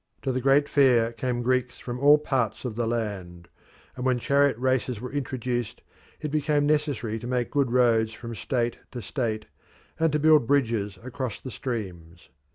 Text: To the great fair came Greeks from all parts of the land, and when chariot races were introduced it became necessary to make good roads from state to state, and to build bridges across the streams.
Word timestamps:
To 0.23 0.31
the 0.31 0.41
great 0.41 0.67
fair 0.67 1.11
came 1.13 1.43
Greeks 1.43 1.77
from 1.77 1.99
all 1.99 2.17
parts 2.17 2.65
of 2.65 2.73
the 2.73 2.87
land, 2.87 3.49
and 3.95 4.03
when 4.03 4.17
chariot 4.17 4.57
races 4.57 4.99
were 4.99 5.11
introduced 5.11 5.81
it 6.19 6.31
became 6.31 6.65
necessary 6.65 7.19
to 7.19 7.27
make 7.27 7.51
good 7.51 7.69
roads 7.71 8.11
from 8.11 8.33
state 8.33 8.79
to 8.93 9.01
state, 9.03 9.45
and 9.99 10.11
to 10.11 10.17
build 10.17 10.47
bridges 10.47 10.97
across 11.03 11.39
the 11.39 11.51
streams. 11.51 12.29